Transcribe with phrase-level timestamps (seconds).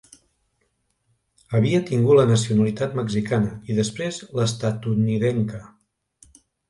[1.59, 5.61] Havia tingut la nacionalitat mexicana i després l'estatunidenca.